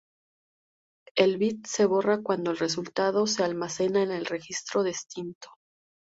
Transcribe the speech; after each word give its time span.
El 1.15 1.37
bit 1.37 1.67
se 1.67 1.85
borra 1.85 2.23
cuando 2.23 2.49
el 2.49 2.57
resultado 2.57 3.27
se 3.27 3.43
almacena 3.43 4.01
en 4.01 4.09
el 4.09 4.25
registro 4.25 4.81
destino. 4.81 5.35